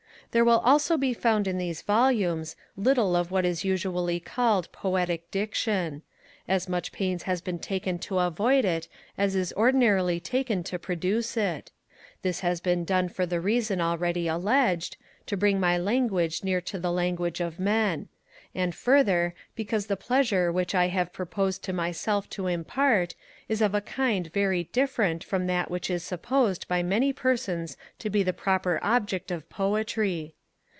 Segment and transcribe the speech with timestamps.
[0.33, 5.29] There will also be found in these volumes little of what is usually called poetic
[5.29, 6.03] diction;
[6.47, 8.87] as much pains has been taken to avoid it
[9.17, 11.69] as is ordinarily taken to produce it;
[12.21, 14.95] this has been done for the reason already alleged,
[15.25, 18.07] to bring my language near to the language of men;
[18.53, 23.15] and further, because the pleasure which I have proposed to myself to impart,
[23.47, 28.09] is of a kind very different from that which is supposed by many persons to
[28.09, 30.35] be the proper object of poetry.